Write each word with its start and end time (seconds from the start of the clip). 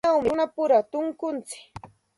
Kaynawmi 0.03 0.29
runapura 0.31 0.77
tunkuntsik. 0.91 1.73